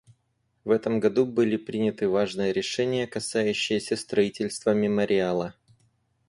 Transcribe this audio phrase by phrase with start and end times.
[0.65, 5.53] В этом году были приняты важные решения, касающиеся строительства мемориала.